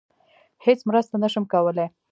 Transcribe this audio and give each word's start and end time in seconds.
هیڅ 0.65 0.79
مرسته 0.89 1.15
نشم 1.23 1.43
کولی. 1.53 1.85